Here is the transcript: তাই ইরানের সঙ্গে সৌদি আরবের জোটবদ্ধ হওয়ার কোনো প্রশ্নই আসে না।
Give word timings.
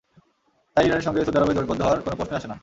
তাই 0.77 0.85
ইরানের 0.85 1.05
সঙ্গে 1.07 1.25
সৌদি 1.25 1.37
আরবের 1.37 1.55
জোটবদ্ধ 1.57 1.81
হওয়ার 1.81 2.03
কোনো 2.05 2.15
প্রশ্নই 2.15 2.37
আসে 2.39 2.47
না। 2.47 2.57